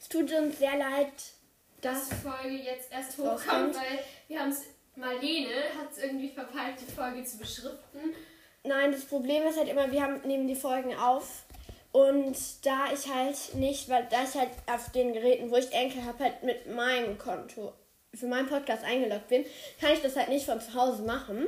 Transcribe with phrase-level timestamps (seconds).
[0.00, 1.12] Es tut uns sehr leid,
[1.80, 4.62] dass die Folge jetzt erst hochkommt, weil wir haben es.
[4.96, 8.14] Marlene hat es irgendwie verpeilt, die Folge zu beschriften.
[8.64, 11.44] Nein, das Problem ist halt immer, wir haben, nehmen die Folgen auf
[11.92, 16.04] und da ich halt nicht, weil da ich halt auf den Geräten, wo ich Enkel
[16.04, 17.72] habe, halt mit meinem Konto
[18.14, 19.44] für meinen Podcast eingeloggt bin,
[19.80, 21.46] kann ich das halt nicht von zu Hause machen.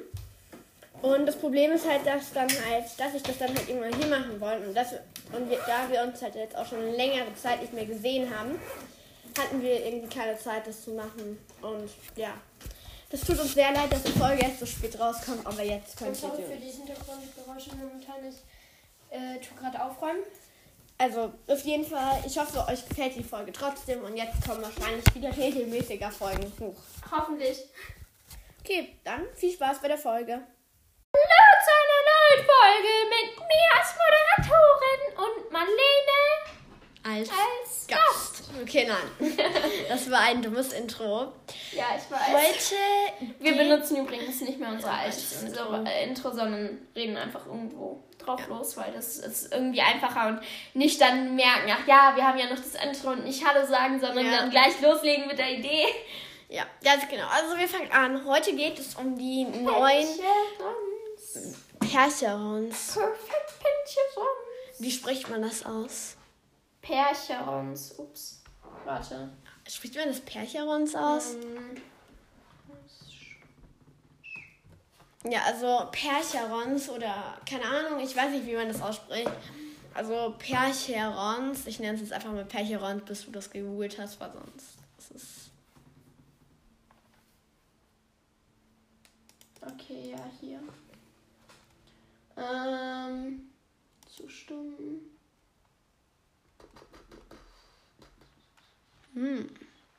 [1.02, 4.06] Und das Problem ist halt, dass dann halt, dass ich das dann halt immer hier
[4.06, 4.68] machen wollte.
[4.68, 4.94] Und, das,
[5.32, 8.58] und wir, da wir uns halt jetzt auch schon längere Zeit nicht mehr gesehen haben,
[9.38, 11.38] hatten wir irgendwie keine Zeit, das zu machen.
[11.62, 12.34] Und ja.
[13.10, 16.10] Das tut uns sehr leid, dass die Folge erst so spät rauskommt, aber jetzt könnt
[16.10, 16.14] ihr.
[16.14, 18.28] Sorry für die Hintergrundgeräusche momentan.
[18.28, 18.36] Ich
[19.10, 20.22] äh, tue gerade aufräumen.
[20.96, 25.14] Also, auf jeden Fall, ich hoffe, euch gefällt die Folge trotzdem und jetzt kommen wahrscheinlich
[25.14, 26.76] wieder regelmäßiger Folgen hoch.
[27.10, 27.58] Hoffentlich.
[28.60, 30.34] Okay, dann viel Spaß bei der Folge.
[30.34, 31.60] Neuen
[32.38, 36.20] Folge mit mir als Moderatorin und Marlene
[37.02, 38.48] als, als Gast.
[38.48, 38.50] Gast.
[38.62, 39.36] Okay, nein.
[39.88, 41.32] Das war ein dummes Intro.
[41.72, 42.28] Ja, ich weiß.
[42.28, 43.34] Heute.
[43.40, 48.54] Wir benutzen übrigens nicht mehr unser altes Intro, Intro, sondern reden einfach irgendwo drauf ja.
[48.54, 50.40] los, weil das ist irgendwie einfacher und
[50.74, 53.98] nicht dann merken, ach ja, wir haben ja noch das Intro und nicht Hallo sagen,
[53.98, 54.38] sondern ja.
[54.38, 55.86] dann gleich loslegen mit der Idee.
[56.48, 57.26] Ja, ganz genau.
[57.28, 58.24] Also wir fangen an.
[58.26, 60.06] Heute geht es um die neuen
[61.80, 62.94] Percherons.
[62.94, 64.78] Perfekt Percherons.
[64.78, 66.16] Wie spricht man das aus?
[66.80, 67.98] Percherons.
[67.98, 68.42] Ups.
[68.84, 69.30] Warte.
[69.68, 71.36] Spricht man das Percherons aus?
[75.24, 79.30] Ja, also Percherons oder keine Ahnung, ich weiß nicht, wie man das ausspricht.
[79.92, 84.32] Also Percherons, ich nenne es jetzt einfach mal Percherons, bis du das gegoogelt hast, weil
[84.32, 84.78] sonst
[85.14, 85.50] ist
[89.62, 90.60] Okay, ja, hier.
[92.40, 93.50] Ähm,
[94.16, 95.10] zustimmen.
[99.14, 99.50] Hm.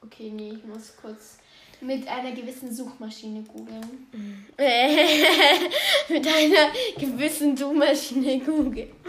[0.03, 1.37] Okay, nee, ich muss kurz
[1.81, 4.07] mit einer gewissen Suchmaschine googeln.
[6.09, 8.91] mit einer gewissen Suchmaschine googeln.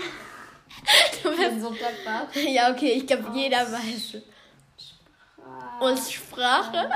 [1.22, 2.26] Du bist so dankbar.
[2.34, 4.16] Ja, okay, ich glaube, jeder weiß.
[4.76, 5.84] Sprache.
[5.84, 6.90] Und Sprache?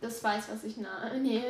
[0.00, 1.12] Das weiß, was ich nah.
[1.14, 1.42] Nee,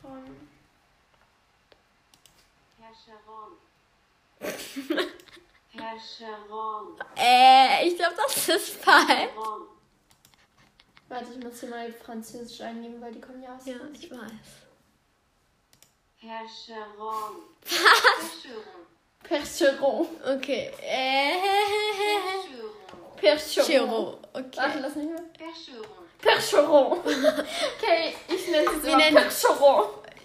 [0.00, 0.22] toll.
[0.26, 0.48] Ähm.
[2.78, 3.52] Percheron.
[5.76, 7.00] Percheron.
[7.16, 9.30] Äh, ich glaube, das ist falsch.
[11.08, 13.66] Warte, ich muss hier mal Französisch eingeben, weil die kommen ja aus.
[13.66, 14.20] Ja, ich weiß.
[16.20, 17.42] Percheron.
[17.62, 18.86] Percheron.
[19.22, 20.08] Percheron.
[20.36, 20.72] Okay.
[20.82, 21.32] Äh.
[23.16, 23.66] Percheron.
[23.66, 24.18] Percheron.
[24.32, 24.56] Okay.
[24.56, 25.22] Warte, lass mich mal.
[25.22, 26.05] Percheron.
[26.20, 26.98] Percheron.
[26.98, 29.84] Okay, ich nenne es immer Percheron.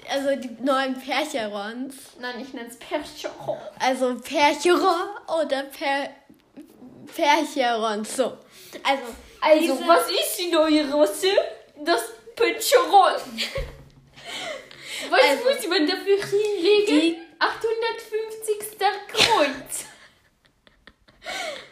[0.09, 1.93] Also die neuen Percherons.
[2.19, 3.57] Nein, ich nenne es Percheron.
[3.79, 5.09] Also Percheron
[5.41, 6.09] oder per
[7.15, 8.15] Percherons.
[8.15, 8.37] So.
[8.83, 9.03] Also,
[9.43, 11.29] Also, Diese- was ist die neue Rasse?
[11.83, 12.01] Das
[12.35, 13.13] Percheron.
[15.09, 16.85] Was Also, muss man dafür hinlegen?
[16.87, 18.77] die- 850.
[19.07, 19.85] Kreuz.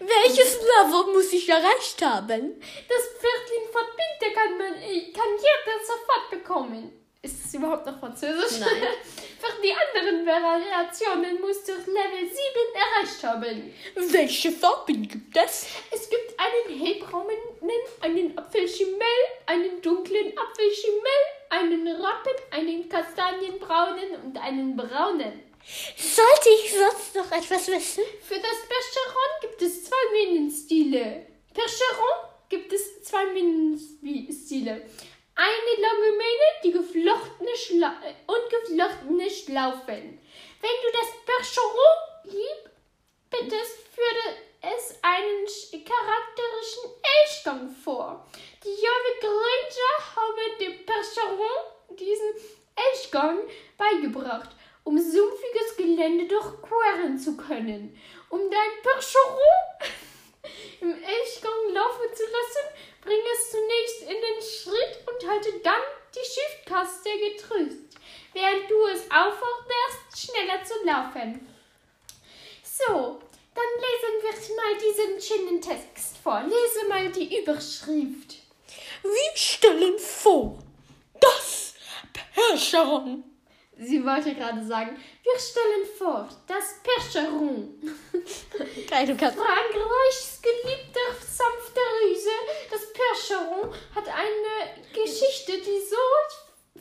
[0.00, 2.60] welches Level muss ich erreicht haben?
[2.88, 6.92] Das Viertel von Bitte kann man, kann jeder sofort bekommen.
[7.20, 8.60] Ist es überhaupt noch Französisch?
[8.60, 8.70] Nein.
[9.40, 12.34] Für die anderen Variationen musst du Level 7
[12.74, 13.74] erreicht haben.
[14.12, 15.66] Welche Farben gibt es?
[15.90, 17.36] Es gibt einen hellbraunen,
[18.00, 19.00] einen Apfelschimmel,
[19.46, 21.18] einen dunklen Apfelschimmel,
[21.50, 25.47] einen Rappen, einen kastanienbraunen und einen braunen.
[25.96, 28.04] Sollte ich sonst noch etwas wissen?
[28.22, 31.26] Für das Percheron gibt es zwei Minenstile.
[31.52, 34.86] Percheron gibt es zwei Minenstile.
[35.34, 40.20] Eine lange Mähne, die geflochtene Schla äh, und geflochtene Schlaufen.
[40.60, 42.70] Wenn du das Percheron lieb
[43.30, 46.90] bittest, führt es einen sch- charakterischen
[47.22, 48.26] Elchgang vor.
[48.64, 52.34] Die Jove Granger haben dem Percheron diesen
[52.74, 53.38] Elchgang
[53.76, 54.50] beigebracht,
[54.88, 57.94] um sumpfiges Gelände durchqueren zu können.
[58.30, 59.92] Um dein Percheron
[60.80, 62.64] im Elchgang laufen zu lassen,
[63.02, 65.82] bring es zunächst in den Schritt und halte dann
[66.14, 67.96] die Shift-Taste gedrückt,
[68.32, 71.46] während du es aufforderst, schneller zu laufen.
[72.62, 73.20] So,
[73.54, 76.42] dann lesen wir mal diesen schönen Text vor.
[76.44, 78.36] Lese mal die Überschrift.
[79.02, 80.58] Wir stellen vor,
[81.20, 81.74] das
[82.34, 83.37] Percheron.
[83.80, 87.78] Sie wollte gerade sagen, wir stellen vor, das Percheron.
[87.80, 89.38] Du kannst.
[89.38, 92.30] Frankreichs geliebter sanfter Riese,
[92.70, 95.96] das Percheron, hat eine Geschichte, die so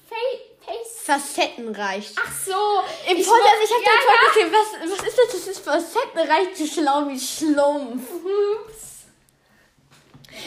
[0.09, 0.15] Fa
[0.65, 1.03] Face.
[1.05, 2.13] Facettenreich.
[2.17, 2.81] Ach so.
[3.09, 4.33] Im ich Podcast, ich habe ja, da ja.
[4.33, 5.31] gesehen, was, was ist das?
[5.31, 8.09] Das ist facettenreich, zu schlau wie Schlumpf.
[8.11, 9.05] Ups.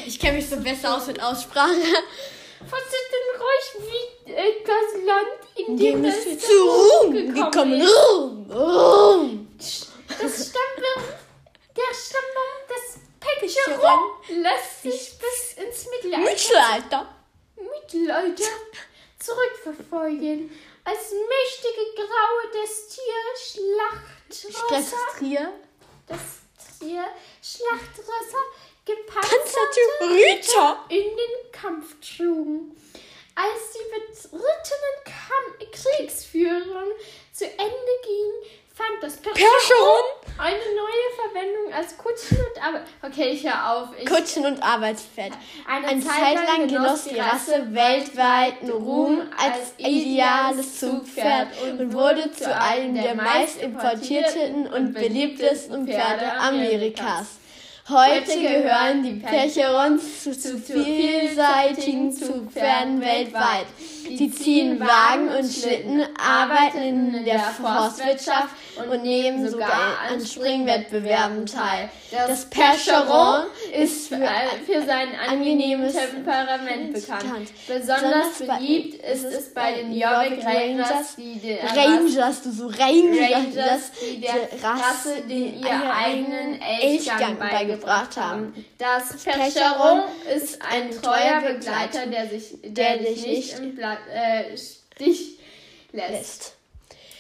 [0.07, 1.81] Ich kenne mich so besser aus mit Aussprache.
[2.69, 7.81] Facettenreich wie äh, das Land, in dem es ist zu Ruhm gekommen.
[7.81, 7.91] ist.
[7.91, 9.59] Ruhm, Ruhm.
[9.59, 11.05] Das Stammbaum,
[11.77, 14.01] der Stammbaum des Pecheron
[14.43, 17.15] lässt sich bis ins Mittelalter, Mittelalter.
[17.57, 18.45] Mittelalter
[19.19, 20.51] zurückverfolgen.
[20.85, 23.63] Als mächtige graue des Tier
[24.29, 25.53] Schlachtrösser,
[26.07, 26.21] das
[26.79, 27.05] Tier
[27.43, 30.85] Schlachtrösser Panzerte gepanzerte Ritter.
[30.89, 32.77] in den Kampf trugen.
[33.35, 35.01] Als die berittenen
[35.73, 36.91] Kriegsführung
[37.33, 40.05] zu Ende ging, fand das Percheron.
[40.39, 42.83] Eine neue Verwendung als Kutschen und Arbeit.
[43.03, 43.89] Okay, ich höre auf.
[43.99, 45.33] Ich, Kutschen und Arbeitsfeld.
[45.69, 52.55] Eine Eine Zeit lang genoss die Rasse weltweiten Ruhm als ideales Zugpferd und wurde zu
[52.55, 57.40] einem der meist importierten und beliebtesten Pferde Amerikas.
[57.91, 63.67] Heute gehören die Percherons zu, zu vielseitigen Zugpferden weltweit.
[64.07, 71.91] Sie ziehen Wagen und Schlitten, arbeiten in der Forstwirtschaft und nehmen sogar an Springwettbewerben teil.
[72.11, 73.47] Das Percheron
[73.77, 74.21] ist für
[74.67, 77.51] für sein angenehmes Temperament bekannt.
[77.67, 83.91] Besonders beliebt ist es bei den Jorvik Rangers, die der Rangers, du so Rangers, Rangers,
[84.01, 88.65] die der Rasse den ihr eigenen Elchgang beigebracht haben.
[88.79, 90.03] Das Percheron
[90.35, 95.39] ist ein treuer Begleiter, der sich, der der dich nicht im Blatt, äh, Stich
[95.93, 96.11] lässt.
[96.11, 96.57] lässt.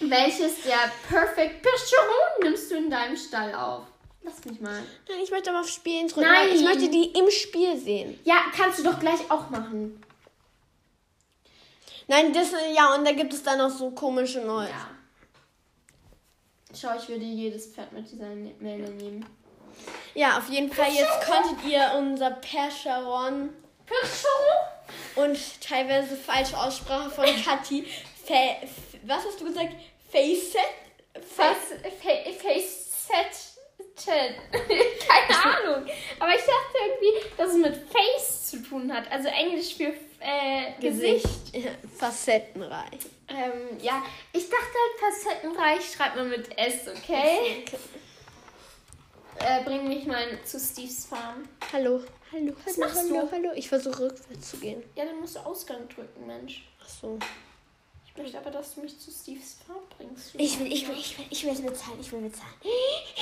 [0.00, 3.84] Welches der Perfect Percheron nimmst du in deinem Stall auf?
[4.22, 4.82] Lass mich mal.
[5.08, 6.28] Nein, ich möchte aber auf Spielen drücken.
[6.28, 6.48] Nein.
[6.54, 8.18] Ich möchte die im Spiel sehen.
[8.24, 10.02] Ja, kannst du doch gleich auch machen.
[12.06, 14.68] Nein, das, ja, und da gibt es dann noch so komische Neue.
[14.68, 14.90] Ja.
[16.74, 19.24] Schau, ich würde jedes Pferd mit dieser Welle nehmen.
[20.14, 23.50] Ja, auf jeden Fall, jetzt konntet ihr unser Percheron
[25.16, 27.86] und teilweise falsche Aussprache von Kathi.
[28.26, 28.34] Fa
[29.04, 29.74] was hast du gesagt?
[30.10, 30.60] Facet?
[31.36, 31.56] Was?
[32.02, 33.46] Fa- Face-Set?
[34.06, 35.86] Keine Ahnung.
[36.18, 39.10] Aber ich dachte irgendwie, dass es mit Face zu tun hat.
[39.10, 41.26] Also Englisch für äh, Gesicht.
[41.52, 43.00] Ja, Facettenreich.
[43.28, 47.64] Ähm, ja, ich dachte halt facettenreich schreibt man mit S, okay?
[49.42, 51.48] Äh, bring mich mal zu Steves Farm.
[51.72, 52.02] Hallo,
[52.32, 53.32] hallo, Was hallo, machst hallo, du?
[53.32, 53.52] hallo.
[53.54, 54.82] Ich versuche rückwärts zu gehen.
[54.94, 56.68] Ja, dann musst du Ausgang drücken, Mensch.
[56.82, 57.18] Ach so.
[58.06, 60.34] Ich möchte aber, dass du mich zu Steves Farm bringst.
[60.36, 62.52] Ich will, ich will, ich will, ich will es bezahlen, ich will bezahlen.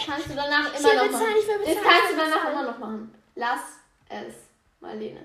[0.07, 1.35] Kannst du danach immer noch bezahlen, machen.
[1.41, 1.85] ich will Das bezahlen.
[1.85, 2.53] kannst du danach bezahlen.
[2.59, 3.15] immer noch machen.
[3.37, 3.61] Lass
[4.09, 4.35] es,
[4.81, 5.21] Marlene.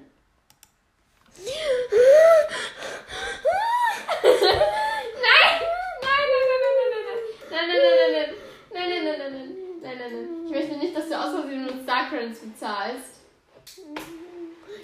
[4.23, 5.59] Nein!
[6.01, 7.17] Nein, nein, nein, nein, nein, nein,
[7.49, 7.81] nein, nein, nein,
[8.73, 9.49] nein, nein, nein, nein, nein,
[9.81, 10.42] nein, nein, nein.
[10.42, 10.42] Ich möchte nicht,
[11.03, 13.21] dass du aus Versehen mit Starcrans bezahlst.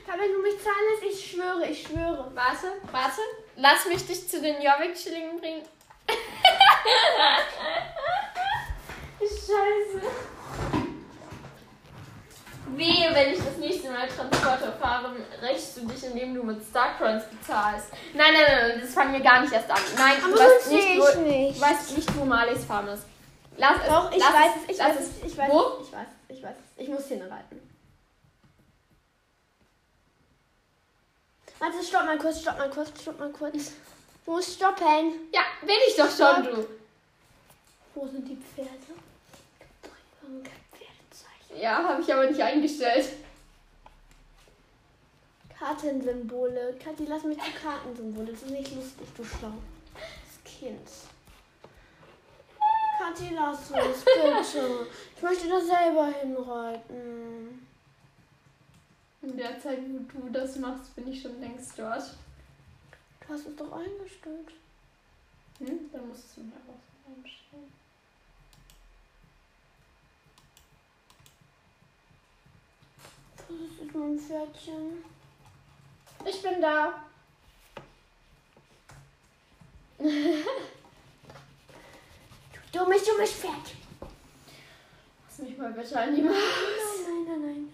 [0.07, 2.31] Aber wenn du mich zahlen lässt, ich schwöre, ich schwöre.
[2.33, 3.21] Warte, warte.
[3.55, 5.63] Lass mich dich zu den Jorvik-Schillingen bringen.
[9.19, 10.01] Scheiße.
[12.75, 17.23] Wehe, wenn ich das nächste Mal Transporter fahre, rächst du dich, indem du mit Starcrons
[17.25, 17.87] bezahlst.
[18.13, 19.79] Nein, nein, nein, nein, das fangen wir gar nicht erst an.
[19.97, 21.57] Nein, Aber du weißt nicht, wo, ich nicht.
[21.57, 23.03] Du weißt nicht, wo Marleys Farm ist.
[23.59, 23.87] Lass es.
[23.87, 25.81] Doch, ich lass weiß es, ich weiß es, ich weiß Wo?
[25.81, 26.81] es, ich weiß es, ich weiß es.
[26.81, 27.69] Ich muss hinreiten.
[31.59, 33.73] Warte, stopp mal kurz, stopp mal kurz, stopp mal kurz.
[34.25, 35.29] Du musst stoppen.
[35.33, 36.67] Ja, will ich doch schon, du.
[37.95, 38.69] Wo sind die Pferde?
[39.81, 40.41] Kein
[40.71, 41.61] Pferdezeichen?
[41.61, 43.09] Ja, habe ich aber nicht eingestellt.
[45.57, 46.77] Kartensymbole.
[46.81, 48.31] Kathi, lass mich zu Kartensymbole.
[48.31, 49.51] Das ist nicht lustig, du schlau.
[49.93, 50.87] Das Kind.
[53.09, 54.87] Kathi, lass es, bitte.
[55.15, 57.67] Ich möchte da selber hinreiten.
[59.21, 59.79] In der Zeit,
[60.13, 62.15] wo du das machst, bin ich schon längst dort.
[63.19, 64.51] Du hast es doch eingestellt.
[65.59, 65.89] Hm?
[65.91, 67.73] Dann musst du mir was einstellen.
[73.35, 75.03] Das ist mein Pferdchen.
[76.25, 77.08] Ich bin da.
[83.09, 83.53] Du dummes Pferd.
[85.27, 86.35] Lass mich mal bitte an die Maus.
[87.07, 87.73] Nein, nein, nein,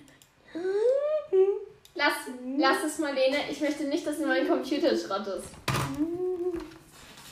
[0.54, 1.50] nein.
[1.94, 2.14] Lass,
[2.58, 3.38] lass es, Marlene.
[3.50, 5.50] Ich möchte nicht, dass du meinen Computer schrottest.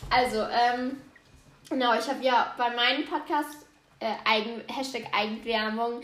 [0.10, 1.02] Also, ähm,
[1.70, 3.66] genau, ich habe ja bei meinem Podcast
[4.00, 6.02] äh, Eigen, Hashtag Eigenwerbung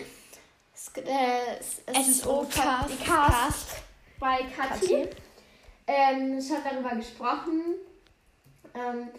[0.74, 3.84] es, äh, es, es ist SO Cast
[4.20, 5.10] bei Kathi.
[5.88, 7.76] Ähm, schon darüber gesprochen.
[8.74, 9.10] Ähm,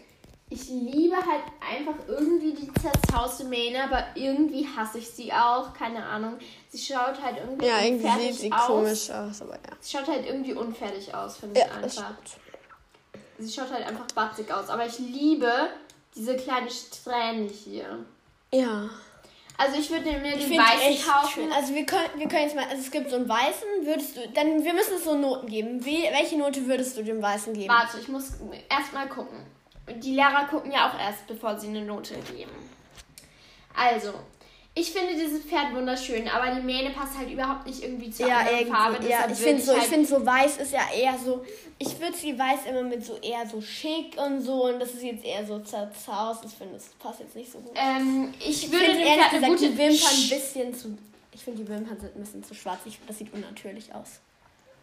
[0.53, 5.73] ich liebe halt einfach irgendwie die zerzauste Mähne, aber irgendwie hasse ich sie auch.
[5.73, 6.39] Keine Ahnung.
[6.69, 8.67] Sie schaut halt irgendwie Ja, irgendwie sieht sie aus.
[8.67, 9.77] komisch aus, aber ja.
[9.81, 12.15] Sie schaut halt irgendwie unfertig aus, finde ich Ja, das einfach.
[13.39, 14.69] Sie schaut halt einfach batzig aus.
[14.69, 15.51] Aber ich liebe
[16.17, 18.05] diese kleine Strähne hier.
[18.53, 18.91] Ja.
[19.57, 21.29] Also ich würde mir Ich den weißen kaufen.
[21.35, 21.53] schön.
[21.53, 24.29] Also wir können, wir können jetzt mal, also es gibt so einen weißen, würdest du,
[24.31, 25.85] dann, wir müssen es so Noten geben.
[25.85, 27.69] Wie, welche Note würdest du dem weißen geben?
[27.69, 28.33] Warte, ich muss
[28.69, 29.39] erst mal gucken.
[29.99, 32.51] Die Lehrer gucken ja auch erst, bevor sie eine Note geben.
[33.77, 34.13] Also,
[34.75, 38.39] ich finde dieses Pferd wunderschön, aber die Mähne passt halt überhaupt nicht irgendwie zur Ja,
[38.39, 38.67] anderen.
[38.69, 39.07] Farbe.
[39.09, 41.45] ja, ich finde so, ich halt, finde so weiß ist ja eher so,
[41.79, 45.03] ich würde sie weiß immer mit so eher so schick und so und das ist
[45.03, 46.45] jetzt eher so zerzaust.
[46.45, 47.73] Ich finde, das passt jetzt nicht so gut.
[47.75, 50.99] ähm, ich ich würde finde dem ehrlich gesagt gute die Wimpern ein Sch- bisschen zu,
[51.33, 52.81] ich finde die Wimpern sind ein bisschen zu schwarz.
[52.85, 54.21] Ich, das sieht unnatürlich aus.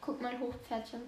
[0.01, 1.01] Guck mal hoch, Pferdchen.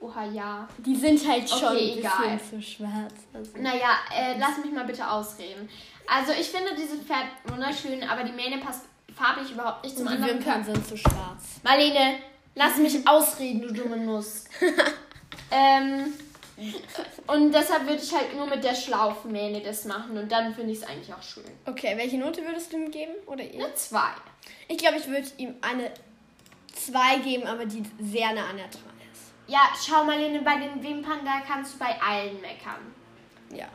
[0.00, 0.68] Oha, ja.
[0.78, 2.36] Die sind halt schon Okay, ein egal.
[2.38, 3.14] bisschen zu schwarz.
[3.32, 3.50] Also.
[3.58, 5.68] Naja, äh, lass mich mal bitte ausreden.
[6.06, 8.82] Also, ich finde dieses Pferd wunderschön, aber die Mähne passt
[9.16, 11.60] farblich überhaupt nicht zum Und die anderen Wimpern sind zu schwarz.
[11.62, 12.16] Marlene,
[12.54, 14.44] lass mich ausreden, du dumme Nuss.
[15.50, 16.12] ähm,
[17.26, 20.78] und deshalb würde ich halt nur mit der Schlaufmähne das machen und dann finde ich
[20.78, 21.44] es eigentlich auch schön.
[21.66, 23.12] Okay, welche Note würdest du ihm geben?
[23.26, 23.64] Oder ihr?
[23.64, 23.98] Eine 2.
[24.68, 25.90] Ich glaube, ich würde ihm eine
[26.74, 28.78] 2 geben, aber die sehr nah an der 3 ist.
[29.46, 32.94] Ja, schau Marlene, bei den Wimpern, da kannst du bei allen meckern.
[33.50, 33.66] Ja.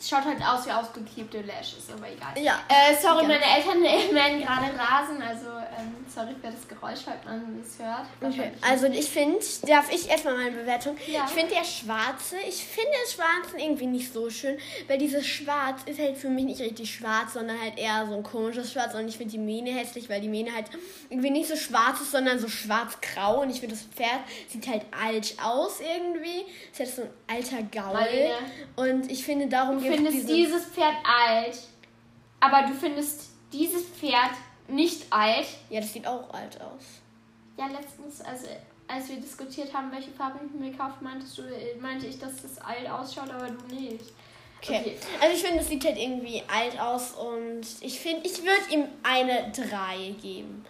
[0.00, 2.42] Es schaut halt aus wie ausgeklebte Lashes, aber egal.
[2.42, 2.60] Ja.
[2.68, 7.62] Äh, sorry, meine Eltern mähen gerade Rasen, also ähm, sorry für das Geräusch, falls man
[7.62, 8.06] es hört.
[8.22, 8.50] Okay.
[8.62, 10.96] Also ich finde, darf ich erstmal meine Bewertung?
[11.06, 11.26] Ja.
[11.26, 14.56] Ich finde der Schwarze, ich finde den Schwarzen irgendwie nicht so schön,
[14.88, 18.22] weil dieses Schwarz ist halt für mich nicht richtig schwarz, sondern halt eher so ein
[18.22, 20.70] komisches Schwarz und ich finde die Mähne hässlich, weil die Mähne halt
[21.10, 24.82] irgendwie nicht so schwarz ist, sondern so schwarz-grau und ich finde das Pferd sieht halt
[24.98, 26.46] alt aus irgendwie.
[26.72, 28.34] Es hat so ein alter Gaul Marlene.
[28.76, 31.58] und ich finde darum gibt findest diese- dieses Pferd alt,
[32.40, 34.30] aber du findest dieses Pferd
[34.68, 35.46] nicht alt.
[35.68, 36.82] Ja, das sieht auch alt aus.
[37.56, 38.46] Ja, letztens, also,
[38.88, 42.40] als wir diskutiert haben, welche Farbe ich mir kaufe, meintest du, äh, meinte ich, dass
[42.42, 44.04] das alt ausschaut, aber du nicht.
[44.62, 44.78] Okay.
[44.80, 44.96] Okay.
[45.20, 48.84] Also ich finde, es sieht halt irgendwie alt aus und ich finde, ich würde ihm
[49.02, 50.64] eine 3 geben.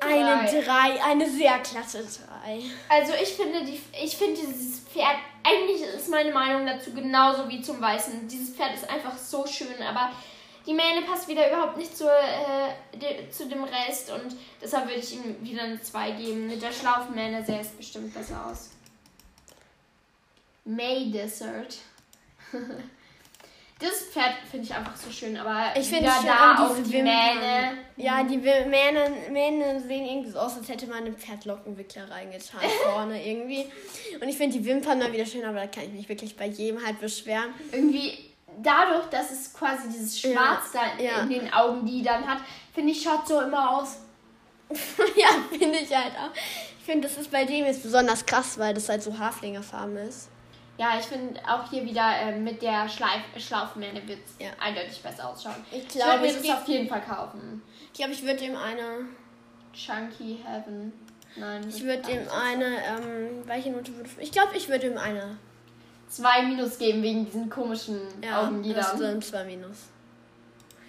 [0.00, 0.62] Eine Drei.
[0.62, 2.60] 3, eine sehr klasse 3.
[2.88, 5.16] Also ich finde, die, ich finde dieses Pferd,
[5.46, 8.26] eigentlich ist meine Meinung dazu genauso wie zum Weißen.
[8.26, 10.10] Dieses Pferd ist einfach so schön, aber
[10.66, 14.98] die Mähne passt wieder überhaupt nicht zur, äh, de, zu dem Rest und deshalb würde
[14.98, 16.48] ich ihm wieder eine 2 geben.
[16.48, 18.70] Mit der Schlaufmähne sähe es bestimmt besser aus.
[20.64, 21.76] May Desert.
[23.78, 26.92] Das Pferd finde ich einfach so schön, aber Ich finde da auch auch diese die
[26.94, 27.38] Wimpern.
[27.38, 27.78] Mähne.
[27.96, 33.22] Ja, die Mähne, Mähne sehen irgendwie so aus, als hätte man einen Pferdlockenwickler reingetan vorne
[33.26, 33.66] irgendwie.
[34.18, 36.46] Und ich finde die Wimpern mal wieder schön, aber da kann ich mich wirklich bei
[36.46, 37.52] jedem halt beschweren.
[37.70, 38.30] irgendwie
[38.62, 41.20] dadurch, dass es quasi dieses Schwarz Ja, da ja.
[41.20, 42.38] in den Augenlidern hat,
[42.74, 43.98] finde ich, schaut so immer aus.
[44.70, 46.34] ja, finde ich halt auch.
[46.34, 50.28] Ich finde, das ist bei dem jetzt besonders krass, weil das halt so Haflingerfarben ist.
[50.78, 54.50] Ja, ich finde auch hier wieder äh, mit der Schleif Schlaufmähne wird es Ja.
[54.60, 55.54] eindeutig besser ausschauen.
[55.70, 57.62] Ich Ich glaube, würde mir es auf jeden Fall kaufen.
[57.86, 59.06] Ich glaube, ich würde ihm eine
[59.72, 60.92] Chunky Heaven.
[61.36, 61.66] Nein.
[61.68, 64.24] Ich würde ihm eine, ähm, welche Note würde ich?
[64.24, 65.38] Ich glaube, ich würde ihm eine.
[66.08, 68.98] zwei Minus geben wegen diesen komischen Ja, das Augenlidern.
[68.98, 69.76] sind zwei Minus.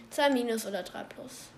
[0.09, 1.49] Zwei Minus oder drei plus.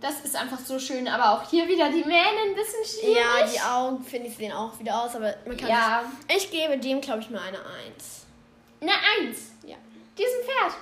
[0.00, 3.16] Das ist einfach so schön, aber auch hier wieder die Mähne ein bisschen schwierig.
[3.16, 6.02] Ja, die Augen, finde ich, sehen auch wieder aus, aber man kann Ja.
[6.28, 8.26] nicht- Ich gebe dem, glaube ich, mal eine Eins.
[8.80, 9.52] Eine Eins.
[9.64, 9.76] Ja.
[10.18, 10.74] Diesem Pferd.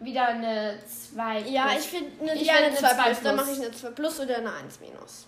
[0.00, 1.40] Wieder eine 2.
[1.40, 3.20] Ja, ich finde eine, Ich ja, eine eine 2 zwei plus.
[3.22, 5.26] Dann mache ich eine 2 plus oder eine 1 minus.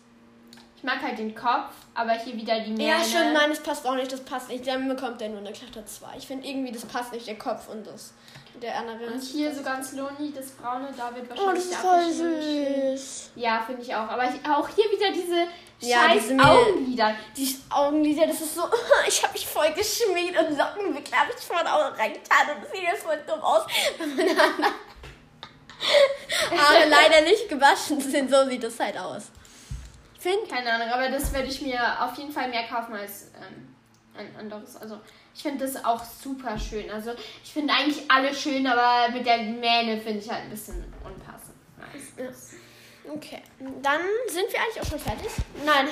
[0.76, 2.90] Ich mag halt den Kopf, aber hier wieder die Mähne.
[2.90, 4.66] Ja, stimmt, nein, das passt auch nicht, das passt nicht.
[4.66, 6.06] Dann bekommt er nur eine glatte 2.
[6.18, 8.12] Ich finde irgendwie, das passt nicht, der Kopf und das.
[8.62, 9.06] Der andere.
[9.12, 13.30] Und hier so ganz Loni, das braune, da wird Oh, wahrscheinlich das ist voll süß.
[13.36, 14.08] Ja, finde ich auch.
[14.08, 15.46] Aber auch hier wieder diese
[15.80, 16.42] Ja, scheiß diese.
[16.42, 17.14] Augenlider.
[17.36, 18.62] Die Augenlider, das ist so.
[19.08, 22.82] Ich habe mich voll geschminkt und Lockenwickler habe ich vorne auch reingetan und das sieht
[22.82, 23.66] jetzt voll dumm aus,
[26.50, 28.30] Haare leider nicht gewaschen sind.
[28.36, 29.24] So sieht das halt aus.
[30.26, 30.46] Finde.
[30.50, 33.74] Keine Ahnung, aber das werde ich mir auf jeden Fall mehr kaufen als ähm,
[34.18, 34.76] ein anderes.
[34.76, 34.98] Also
[35.34, 36.90] ich finde das auch super schön.
[36.90, 37.12] Also
[37.44, 41.54] ich finde eigentlich alle schön, aber mit der Mähne finde ich halt ein bisschen unpassend.
[42.16, 42.54] Nice.
[43.08, 43.40] Okay.
[43.82, 45.30] Dann sind wir eigentlich auch schon fertig.
[45.64, 45.86] Nein.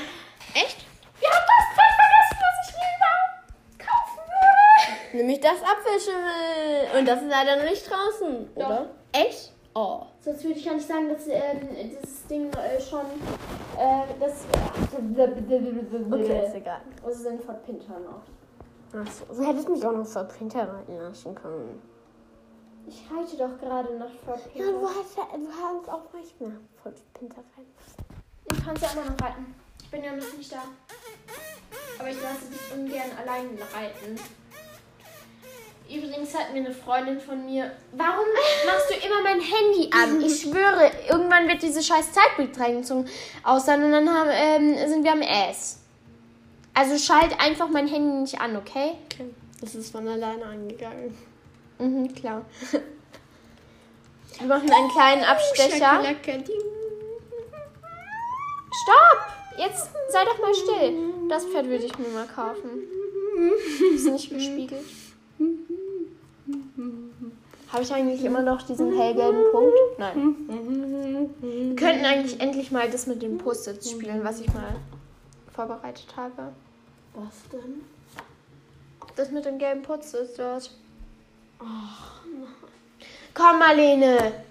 [0.55, 0.85] Echt?
[1.21, 4.23] Wir haben das Pferd vergessen, was ich mir überhaupt kaufen
[5.13, 5.17] würde.
[5.17, 6.99] Nämlich das Apfelschimmel.
[6.99, 8.91] Und das ist leider noch nicht draußen, oder?
[9.13, 9.53] Echt?
[9.75, 10.07] Oh.
[10.25, 13.05] Sonst würde ich gar nicht sagen, dass ähm, dieses Ding äh, schon
[13.79, 14.45] äh, das.
[16.11, 16.81] Okay, ist egal.
[17.05, 18.23] Also sind von Pinter noch.
[19.01, 21.83] Achso, du hättest mich auch noch vor Printer reiten lassen können.
[22.87, 24.73] Ich reite doch gerade nach Fort Ja, Pinter.
[24.73, 26.53] du hast, ja- du hast auch manchmal
[26.83, 28.05] vor Printer reiten lassen.
[28.49, 29.55] Du kannst ja immer noch reiten.
[29.83, 30.63] Ich bin ja noch nicht da.
[31.99, 34.19] Aber ich lasse dich ungern allein reiten.
[35.89, 37.71] Übrigens hat mir eine Freundin von mir.
[37.93, 38.25] Warum
[38.67, 40.21] machst du immer mein Handy an?
[40.23, 43.07] Ich schwöre, irgendwann wird diese scheiß Zeitbegrenzung
[43.43, 45.81] aus sein und dann haben, ähm, sind wir am S.
[46.73, 48.93] Also schalt einfach mein Handy nicht an, okay?
[49.13, 49.27] Okay.
[49.61, 51.17] Das ist von alleine angegangen.
[51.79, 52.45] Mhm, klar.
[54.39, 55.79] Wir machen einen kleinen Abstecher.
[55.79, 56.61] Schakalaka, ding.
[58.83, 59.59] Stopp!
[59.59, 61.29] Jetzt sei doch mal still.
[61.29, 62.83] Das Pferd würde ich mir mal kaufen.
[63.95, 64.85] Ist nicht gespiegelt.
[67.75, 69.75] Habe ich eigentlich immer noch diesen hellgelben Punkt?
[69.99, 71.35] Nein.
[71.41, 74.77] Wir könnten eigentlich endlich mal das mit den Post-its spielen, was ich mal
[75.53, 76.53] vorbereitet habe.
[77.15, 77.85] Was denn?
[79.17, 80.71] Das mit den gelben Post-its dort.
[83.35, 84.45] Komm, Marlene.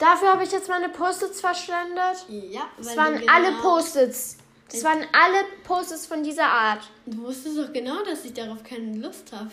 [0.00, 2.26] Dafür habe ich jetzt meine Post-its verschwendet.
[2.28, 4.38] Ja, Es waren alle Post-its.
[4.72, 6.80] Es waren alle Post-its von dieser Art.
[7.06, 9.52] Du wusstest doch genau, dass ich darauf keine Lust habe.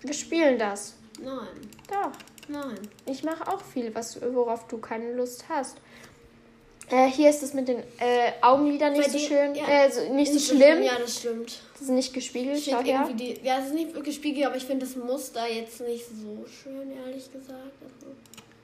[0.00, 0.94] Wir spielen das.
[1.20, 1.48] Nein,
[1.88, 2.12] Doch.
[2.48, 2.78] nein.
[3.06, 5.78] Ich mache auch viel, was, worauf du keine Lust hast.
[6.88, 9.54] Äh, hier ist es mit den äh, Augenlidern nicht Bei so schön.
[9.56, 9.66] ja.
[9.66, 10.82] Äh, so, nicht so schlimm.
[10.82, 11.58] Ja, das stimmt.
[11.72, 12.58] Das ist nicht gespiegelt.
[12.58, 13.08] Ich Schau her.
[13.12, 13.40] die.
[13.42, 16.92] Ja, es ist nicht wirklich gespiegelt, aber ich finde das Muster jetzt nicht so schön,
[16.96, 17.52] ehrlich gesagt.
[17.82, 18.14] Also,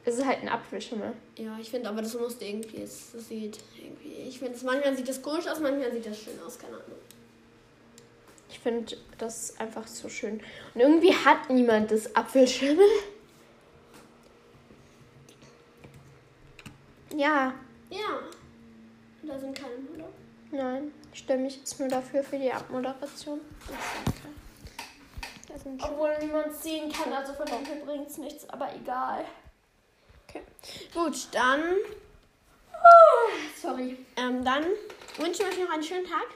[0.05, 1.13] Es ist halt ein Apfelschimmel.
[1.37, 3.13] ja, ich finde aber das Muster irgendwie ist.
[3.13, 4.29] Das sieht irgendwie.
[4.29, 6.99] Ich finde es manchmal sieht das komisch aus, manchmal sieht das schön aus, keine Ahnung.
[8.53, 10.43] Ich finde das einfach so schön.
[10.75, 12.85] Und irgendwie hat niemand das Apfelschimmel.
[17.17, 17.55] Ja,
[17.89, 18.21] Ja.
[19.23, 20.09] Da sind keine, oder?
[20.51, 20.93] nein.
[21.13, 23.41] Ich stelle mich jetzt nur dafür für die Abmoderation.
[25.81, 29.25] Obwohl niemand sehen kann, also von dem hier bringt es nichts, aber egal.
[30.29, 30.43] Okay.
[30.93, 31.77] Gut, dann.
[33.61, 33.97] Sorry.
[34.17, 34.65] Ähm, dann
[35.19, 36.27] wünsche ich euch noch einen schönen Tag.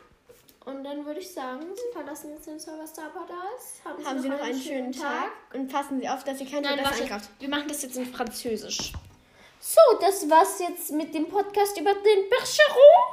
[0.67, 3.85] Und dann würde ich sagen, Sie verlassen jetzt den Server Star Paradise.
[3.85, 5.31] Haben, Sie noch einen, schönen Tag.
[5.55, 7.05] Und passen Sie auf, dass Sie kein Nein, warte.
[7.05, 7.31] einkauft.
[7.39, 8.93] Wir machen das jetzt in Französisch.
[9.61, 13.07] So, das war's jetzt mit dem Podcast über den Bergeron.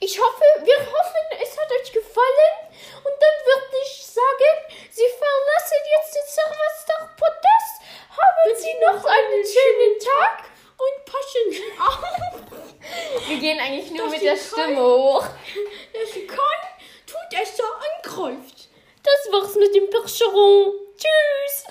[0.00, 2.54] Ich hoffe, wir hoffen, es hat euch gefallen.
[2.98, 4.54] Und dann würde ich sagen,
[4.90, 7.74] Sie verlassen jetzt den Serverstar Podcast.
[8.10, 13.28] Haben Sie noch einen schönen Tag und passen Sie auf.
[13.28, 15.26] Wir gehen eigentlich nur Dass mit der Stimme hoch.
[16.12, 16.38] Sie kann,
[17.06, 18.68] tut es so angreift.
[19.02, 20.74] Das war's mit dem Bergeron.
[20.96, 21.64] Tschüss.